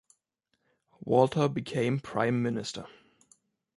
Walter 1.01 1.47
became 1.47 1.99
Prime 1.99 2.41
Minister. 2.41 2.87